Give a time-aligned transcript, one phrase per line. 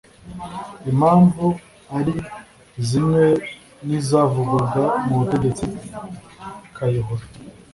[0.91, 1.45] impamvu
[1.97, 2.13] ari
[2.87, 3.25] zimwe
[3.87, 5.65] n’izavugwaga mu butegetsi
[6.75, 7.25] kayihura